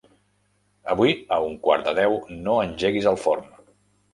[0.93, 2.17] Avui a un quart de deu
[2.49, 3.53] no engeguis el forn.